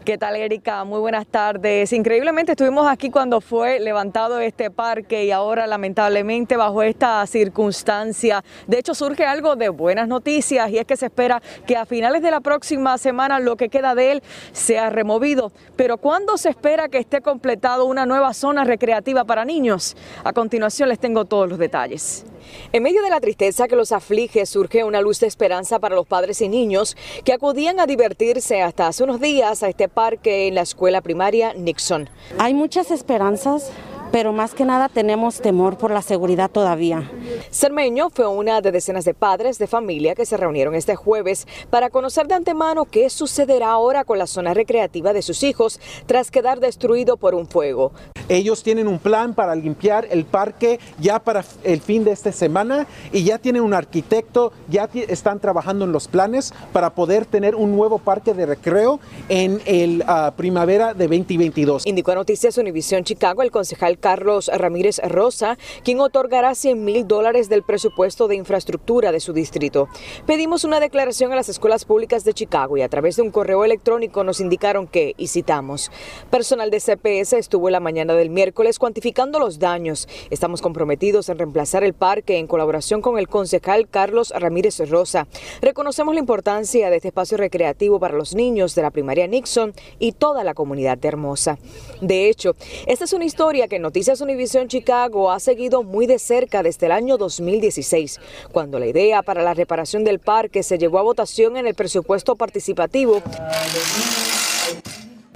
¿Qué 0.04 0.18
tal, 0.18 0.36
Erika? 0.36 0.84
Muy 0.84 1.00
buenas 1.00 1.26
tardes. 1.26 1.90
Increíblemente 1.94 2.52
estuvimos 2.52 2.86
aquí 2.86 3.08
cuando 3.08 3.40
fue 3.40 3.80
levantado 3.80 4.38
este 4.38 4.70
parque 4.70 5.24
y 5.24 5.30
ahora 5.30 5.66
lamentablemente 5.66 6.58
bajo 6.58 6.82
esta 6.82 7.26
circunstancia. 7.26 8.44
De 8.66 8.78
hecho, 8.78 8.94
surge 8.94 9.24
algo 9.24 9.56
de 9.56 9.70
buenas 9.70 10.06
noticias 10.06 10.68
y 10.68 10.76
es 10.76 10.84
que 10.84 10.98
se 10.98 11.06
espera 11.06 11.40
que 11.66 11.78
a 11.78 11.86
finales 11.86 12.20
de 12.20 12.30
la 12.30 12.40
próxima 12.40 12.98
semana 12.98 13.40
lo 13.40 13.56
que 13.56 13.70
queda 13.70 13.94
de 13.94 14.12
él 14.12 14.22
sea 14.52 14.90
removido. 14.90 15.52
Pero 15.74 15.96
¿cuándo 15.96 16.36
se 16.36 16.50
espera 16.50 16.90
que 16.90 16.98
esté 16.98 17.22
completado 17.22 17.86
una 17.86 18.04
nueva 18.04 18.34
zona 18.34 18.64
recreativa 18.64 19.24
para 19.24 19.46
niños? 19.46 19.96
A 20.22 20.34
continuación 20.34 20.90
les 20.90 20.98
tengo 20.98 21.24
todos 21.24 21.48
los 21.48 21.58
detalles. 21.58 22.26
En 22.72 22.82
medio 22.82 23.02
de 23.02 23.10
la 23.10 23.20
tristeza 23.20 23.68
que 23.68 23.76
los 23.76 23.90
aflige, 23.90 24.44
surge 24.44 24.84
una 24.84 25.00
luz 25.00 25.20
de 25.20 25.26
esperanza 25.26 25.78
para 25.78 25.94
los 25.94 26.06
padres 26.06 26.42
y 26.42 26.48
niños 26.50 26.94
que 27.24 27.32
acudían 27.32 27.80
a 27.80 27.86
divertirse 27.86 28.60
hasta 28.60 28.88
hace 28.88 29.02
unos 29.02 29.18
días 29.18 29.62
a 29.62 29.68
este 29.70 29.88
parque 29.94 30.48
en 30.48 30.56
la 30.56 30.62
escuela 30.62 31.00
primaria 31.00 31.54
Nixon. 31.54 32.08
Hay 32.38 32.52
muchas 32.52 32.90
esperanzas 32.90 33.72
pero 34.14 34.32
más 34.32 34.54
que 34.54 34.64
nada 34.64 34.88
tenemos 34.88 35.40
temor 35.40 35.76
por 35.76 35.90
la 35.90 36.00
seguridad 36.00 36.48
todavía. 36.48 37.10
Cermeño 37.50 38.10
fue 38.10 38.26
una 38.26 38.60
de 38.60 38.72
decenas 38.72 39.04
de 39.04 39.14
padres 39.14 39.58
de 39.58 39.66
familia 39.66 40.14
que 40.14 40.26
se 40.26 40.36
reunieron 40.36 40.74
este 40.74 40.96
jueves 40.96 41.46
para 41.70 41.90
conocer 41.90 42.26
de 42.28 42.34
antemano 42.34 42.84
qué 42.84 43.10
sucederá 43.10 43.70
ahora 43.70 44.04
con 44.04 44.18
la 44.18 44.26
zona 44.26 44.54
recreativa 44.54 45.12
de 45.12 45.22
sus 45.22 45.42
hijos 45.42 45.80
tras 46.06 46.30
quedar 46.30 46.60
destruido 46.60 47.16
por 47.16 47.34
un 47.34 47.46
fuego. 47.46 47.92
Ellos 48.28 48.62
tienen 48.62 48.88
un 48.88 48.98
plan 48.98 49.34
para 49.34 49.54
limpiar 49.54 50.06
el 50.10 50.24
parque 50.24 50.80
ya 50.98 51.18
para 51.18 51.44
el 51.62 51.80
fin 51.80 52.04
de 52.04 52.12
esta 52.12 52.32
semana 52.32 52.86
y 53.12 53.24
ya 53.24 53.38
tienen 53.38 53.62
un 53.62 53.74
arquitecto, 53.74 54.52
ya 54.68 54.88
están 55.08 55.40
trabajando 55.40 55.84
en 55.84 55.92
los 55.92 56.08
planes 56.08 56.54
para 56.72 56.94
poder 56.94 57.26
tener 57.26 57.54
un 57.54 57.76
nuevo 57.76 57.98
parque 57.98 58.32
de 58.32 58.46
recreo 58.46 59.00
en 59.28 59.60
el 59.66 60.04
ah, 60.06 60.32
primavera 60.36 60.94
de 60.94 61.06
2022. 61.06 61.86
Indicó 61.86 62.12
a 62.12 62.14
Noticias 62.14 62.56
Univisión 62.56 63.04
Chicago 63.04 63.42
el 63.42 63.50
concejal 63.50 63.98
Carlos 63.98 64.50
Ramírez 64.54 65.00
Rosa, 65.04 65.58
quien 65.82 66.00
otorgará 66.00 66.54
100 66.54 66.84
mil 66.84 67.06
dólares 67.06 67.23
del 67.24 67.62
presupuesto 67.62 68.28
de 68.28 68.36
infraestructura 68.36 69.10
de 69.10 69.18
su 69.18 69.32
distrito. 69.32 69.88
Pedimos 70.26 70.62
una 70.64 70.78
declaración 70.78 71.32
a 71.32 71.36
las 71.36 71.48
escuelas 71.48 71.86
públicas 71.86 72.22
de 72.22 72.34
Chicago 72.34 72.76
y 72.76 72.82
a 72.82 72.88
través 72.90 73.16
de 73.16 73.22
un 73.22 73.30
correo 73.30 73.64
electrónico 73.64 74.24
nos 74.24 74.40
indicaron 74.40 74.86
que, 74.86 75.14
y 75.16 75.28
citamos, 75.28 75.90
personal 76.30 76.70
de 76.70 76.80
CPS 76.80 77.32
estuvo 77.38 77.70
la 77.70 77.80
mañana 77.80 78.12
del 78.12 78.28
miércoles 78.28 78.78
cuantificando 78.78 79.38
los 79.38 79.58
daños. 79.58 80.06
Estamos 80.28 80.60
comprometidos 80.60 81.30
en 81.30 81.38
reemplazar 81.38 81.82
el 81.82 81.94
parque 81.94 82.36
en 82.36 82.46
colaboración 82.46 83.00
con 83.00 83.18
el 83.18 83.26
concejal 83.26 83.88
Carlos 83.88 84.30
Ramírez 84.36 84.78
Rosa. 84.90 85.26
Reconocemos 85.62 86.12
la 86.12 86.20
importancia 86.20 86.90
de 86.90 86.96
este 86.96 87.08
espacio 87.08 87.38
recreativo 87.38 87.98
para 87.98 88.18
los 88.18 88.34
niños 88.34 88.74
de 88.74 88.82
la 88.82 88.90
primaria 88.90 89.26
Nixon 89.26 89.72
y 89.98 90.12
toda 90.12 90.44
la 90.44 90.52
comunidad 90.52 90.98
de 90.98 91.08
Hermosa. 91.08 91.56
De 92.02 92.28
hecho, 92.28 92.54
esta 92.86 93.04
es 93.04 93.14
una 93.14 93.24
historia 93.24 93.66
que 93.66 93.78
Noticias 93.78 94.20
Univisión 94.20 94.68
Chicago 94.68 95.30
ha 95.30 95.40
seguido 95.40 95.82
muy 95.82 96.06
de 96.06 96.18
cerca 96.18 96.62
desde 96.62 96.86
el 96.86 96.92
año 96.92 97.13
2016, 97.18 98.20
cuando 98.52 98.78
la 98.78 98.86
idea 98.86 99.22
para 99.22 99.42
la 99.42 99.54
reparación 99.54 100.04
del 100.04 100.18
parque 100.18 100.62
se 100.62 100.78
llevó 100.78 100.98
a 100.98 101.02
votación 101.02 101.56
en 101.56 101.66
el 101.66 101.74
presupuesto 101.74 102.36
participativo 102.36 103.22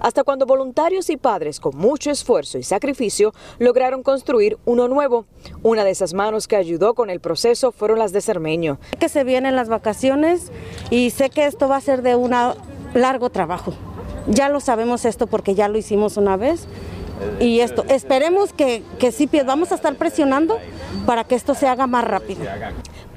hasta 0.01 0.23
cuando 0.23 0.47
voluntarios 0.47 1.11
y 1.11 1.17
padres 1.17 1.61
con 1.61 1.77
mucho 1.77 2.11
esfuerzo 2.11 2.59
y 2.59 2.63
sacrificio 2.63 3.35
lograron 3.59 4.03
construir 4.03 4.59
uno 4.65 4.89
nuevo. 4.89 5.27
Una 5.63 5.85
de 5.85 5.91
esas 5.91 6.15
manos 6.15 6.47
que 6.47 6.57
ayudó 6.57 6.95
con 6.95 7.11
el 7.11 7.21
proceso 7.21 7.73
fueron 7.73 7.99
las 7.99 8.13
de 8.13 8.21
Cermeño. 8.21 8.79
Que 8.99 9.09
se 9.09 9.25
vienen 9.25 9.57
las 9.57 9.69
vacaciones 9.69 10.53
y 10.91 11.11
sé 11.11 11.31
que 11.31 11.47
esto 11.47 11.69
va 11.69 11.77
a 11.77 11.81
ser 11.81 12.03
de 12.03 12.15
un 12.15 12.33
largo 12.95 13.31
trabajo. 13.31 13.75
Ya 14.29 14.49
lo 14.49 14.61
sabemos 14.61 15.05
esto 15.05 15.27
porque 15.27 15.55
ya 15.55 15.69
lo 15.69 15.79
hicimos 15.79 16.17
una 16.17 16.37
vez 16.37 16.69
y 17.41 17.61
esto, 17.61 17.85
esperemos 17.89 18.53
que, 18.53 18.83
que 18.99 19.13
sí, 19.13 19.29
vamos 19.45 19.73
a 19.73 19.75
estar 19.75 19.95
presionando 19.95 20.59
para 21.07 21.25
que 21.25 21.35
esto 21.35 21.55
se 21.55 21.67
haga 21.67 21.87
más 21.87 22.05
rápido. 22.05 22.43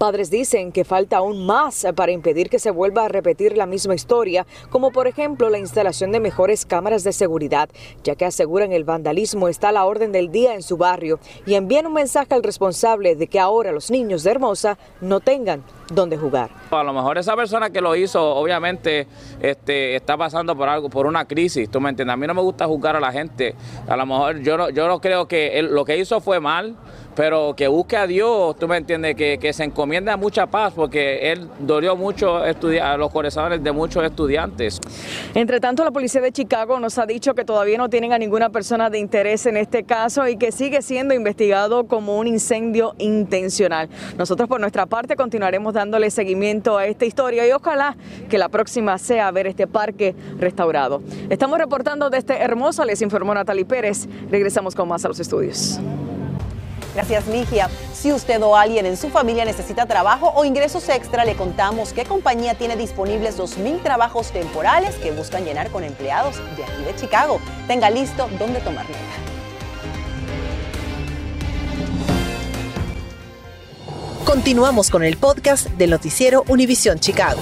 Padres 0.02 0.32
dicen 0.32 0.72
que 0.72 0.84
falta 0.84 1.18
aún 1.18 1.46
más 1.46 1.86
para 1.96 2.12
impedir 2.12 2.50
que 2.50 2.58
se 2.58 2.72
vuelva 2.72 3.06
a 3.06 3.08
repetir 3.08 3.56
la 3.56 3.68
misma 3.68 3.94
historia, 3.94 4.48
como 4.72 4.90
por 4.90 5.06
ejemplo 5.06 5.48
la 5.52 5.60
instalación 5.60 6.12
de 6.12 6.20
mejores 6.20 6.66
cámaras 6.66 7.04
de 7.04 7.14
seguridad, 7.14 7.70
ya 8.04 8.16
que 8.16 8.26
aseguran 8.26 8.72
el 8.72 8.84
vandalismo 8.84 9.48
está 9.48 9.70
a 9.70 9.74
la 9.74 9.86
orden 9.86 10.12
del 10.12 10.32
día 10.32 10.56
en 10.56 10.64
su 10.64 10.76
barrio 10.76 11.20
y 11.46 11.54
envían 11.54 11.86
un 11.86 11.94
mensaje 11.94 12.34
al 12.34 12.42
responsable 12.42 13.16
de 13.16 13.28
que 13.28 13.40
ahora 13.40 13.72
los 13.72 13.92
niños 13.92 14.24
de 14.24 14.32
Hermosa 14.32 14.80
no 15.02 15.20
tengan 15.20 15.64
donde 15.94 16.18
jugar. 16.18 16.50
A 16.72 16.84
lo 16.84 16.94
mejor 16.94 17.20
esa 17.20 17.36
persona 17.36 17.70
que 17.70 17.80
lo 17.80 17.96
hizo, 17.96 18.24
obviamente, 18.24 19.06
este, 19.40 19.96
está 19.96 20.18
pasando 20.18 20.56
por 20.56 20.68
algo, 20.68 20.90
por 20.90 21.06
una 21.06 21.26
crisis, 21.26 21.70
¿tú 21.70 21.80
me 21.80 21.90
entiendes? 21.90 22.14
A 22.16 22.18
mí 22.18 22.26
no 22.26 22.34
me 22.34 22.42
gusta 22.42 22.66
juzgar 22.66 22.96
a 22.96 23.00
la 23.00 23.12
gente. 23.12 23.54
A 23.88 23.96
lo 23.96 24.08
mejor 24.08 24.40
yo 24.40 24.58
no, 24.58 24.70
yo 24.72 24.88
no 24.88 25.00
creo 25.00 25.28
que 25.28 25.62
lo 25.62 25.86
que 25.86 25.98
hizo 25.98 26.22
fue 26.22 26.40
mal, 26.40 26.76
pero 27.16 27.54
que 27.56 27.68
busque 27.68 27.98
a 27.98 28.08
Dios, 28.08 28.56
tú 28.58 28.68
me 28.68 28.78
entiendes, 28.78 29.16
que, 29.16 29.38
que 29.40 29.54
se 29.54 29.64
encomienda 29.64 30.18
mucha 30.18 30.48
paz, 30.48 30.74
porque 30.76 31.32
él 31.32 31.48
dolió 31.60 31.96
mucho 31.96 32.38
a 32.38 32.98
los 32.98 33.12
corazones 33.12 33.64
de 33.64 33.72
muchos 33.72 34.04
estudiantes. 34.04 34.80
Entre 35.34 35.60
tanto, 35.60 35.84
la 35.84 35.92
policía 35.92 36.22
de 36.22 36.32
Chicago 36.32 36.80
nos 36.80 36.98
ha 36.98 37.06
dicho 37.06 37.34
que 37.34 37.46
todavía 37.46 37.78
no 37.78 37.90
tienen 37.90 38.14
a 38.14 38.18
ninguna 38.18 38.50
persona 38.50 38.90
de 38.90 39.00
interés 39.00 39.46
en 39.46 39.58
este 39.58 39.84
caso 39.84 40.28
y 40.28 40.38
que 40.38 40.52
sigue 40.52 40.82
siendo 40.82 41.14
investigado 41.14 41.86
como 41.86 42.18
un 42.18 42.28
incendio 42.28 42.96
intencional. 42.98 43.90
Nosotros 44.18 44.48
por 44.48 44.60
nuestra 44.60 44.86
parte 44.86 45.16
continuaremos 45.16 45.74
dándole 45.74 46.10
seguimiento 46.10 46.78
a 46.78 46.86
esta 46.86 47.06
historia 47.06 47.48
y 47.48 47.52
ojalá 47.52 47.96
que 48.30 48.38
la 48.38 48.50
próxima 48.50 48.98
sea 48.98 49.32
ver 49.32 49.48
este 49.48 49.68
parque 49.68 50.16
restaurado. 50.38 51.02
Estamos 51.30 51.58
reportando 51.58 52.10
desde 52.10 52.38
Hermosa, 52.38 52.86
les 52.86 53.02
informó 53.02 53.34
Natalie 53.34 53.66
Pérez. 53.66 54.08
Regresamos 54.30 54.76
con 54.76 54.88
más 54.88 55.06
a 55.06 55.08
los 55.08 55.20
estudios. 55.20 55.80
Gracias, 56.94 57.28
Ligia. 57.28 57.70
Si 57.94 58.12
usted 58.12 58.42
o 58.42 58.56
alguien 58.56 58.86
en 58.86 58.98
su 58.98 59.10
familia 59.10 59.46
necesita 59.46 59.86
trabajo 59.86 60.32
o 60.36 60.44
ingresos 60.46 60.88
extra, 60.90 61.26
le 61.26 61.36
contamos 61.36 61.94
qué 61.94 62.04
compañía 62.04 62.56
tiene 62.56 62.76
disponibles 62.76 63.38
2.000 63.38 63.82
trabajos 63.82 64.32
temporales 64.32 64.96
que 64.96 65.12
buscan 65.12 65.46
llenar 65.46 65.70
con 65.72 65.84
empleados 65.84 66.38
de 66.58 66.64
aquí 66.64 66.84
de 66.84 66.96
Chicago. 66.96 67.40
Tenga 67.68 67.90
listo 67.90 68.28
dónde 68.38 68.60
tomar 68.60 68.86
nota. 68.86 68.98
Continuamos 74.26 74.90
con 74.90 75.04
el 75.04 75.18
podcast 75.18 75.68
del 75.72 75.90
noticiero 75.90 76.46
Univisión 76.48 77.00
Chicago. 77.00 77.42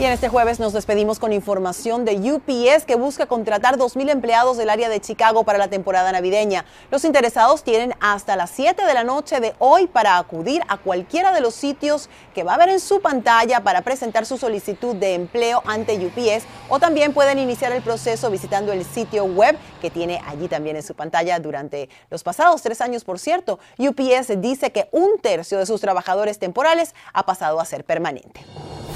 Y 0.00 0.04
en 0.06 0.12
este 0.12 0.30
jueves 0.30 0.58
nos 0.58 0.72
despedimos 0.72 1.18
con 1.18 1.30
información 1.30 2.06
de 2.06 2.32
UPS 2.32 2.86
que 2.86 2.94
busca 2.94 3.26
contratar 3.26 3.76
2.000 3.76 4.08
empleados 4.08 4.56
del 4.56 4.70
área 4.70 4.88
de 4.88 4.98
Chicago 4.98 5.44
para 5.44 5.58
la 5.58 5.68
temporada 5.68 6.10
navideña. 6.10 6.64
Los 6.90 7.04
interesados 7.04 7.62
tienen 7.64 7.92
hasta 8.00 8.34
las 8.34 8.48
7 8.48 8.82
de 8.86 8.94
la 8.94 9.04
noche 9.04 9.40
de 9.40 9.54
hoy 9.58 9.88
para 9.88 10.16
acudir 10.16 10.62
a 10.68 10.78
cualquiera 10.78 11.34
de 11.34 11.42
los 11.42 11.54
sitios 11.54 12.08
que 12.34 12.44
va 12.44 12.54
a 12.54 12.56
ver 12.56 12.70
en 12.70 12.80
su 12.80 13.02
pantalla 13.02 13.60
para 13.60 13.82
presentar 13.82 14.24
su 14.24 14.38
solicitud 14.38 14.96
de 14.96 15.12
empleo 15.12 15.62
ante 15.66 15.98
UPS 15.98 16.46
o 16.70 16.78
también 16.78 17.12
pueden 17.12 17.38
iniciar 17.38 17.70
el 17.72 17.82
proceso 17.82 18.30
visitando 18.30 18.72
el 18.72 18.86
sitio 18.86 19.24
web 19.24 19.58
que 19.82 19.90
tiene 19.90 20.22
allí 20.26 20.48
también 20.48 20.76
en 20.76 20.82
su 20.82 20.94
pantalla 20.94 21.38
durante 21.40 21.90
los 22.08 22.22
pasados 22.22 22.62
tres 22.62 22.80
años, 22.80 23.04
por 23.04 23.18
cierto. 23.18 23.58
UPS 23.76 24.40
dice 24.40 24.72
que 24.72 24.88
un 24.92 25.18
tercio 25.20 25.58
de 25.58 25.66
sus 25.66 25.82
trabajadores 25.82 26.38
temporales 26.38 26.94
ha 27.12 27.26
pasado 27.26 27.60
a 27.60 27.66
ser 27.66 27.84
permanente. 27.84 28.40